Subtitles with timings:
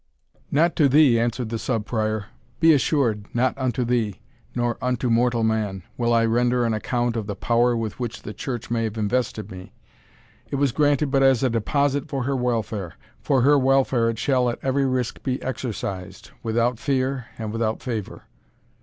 [0.49, 2.25] "Not to thee," answered the Sub Prior,
[2.59, 4.19] "be assured not unto thee,
[4.55, 8.33] nor unto mortal man, will I render an account of the power with which the
[8.33, 9.73] church may have invested me.
[10.49, 14.49] It was granted but as a deposit for her welfare for her welfare it shall
[14.49, 18.23] at every risk be exercised, without fear and without favour."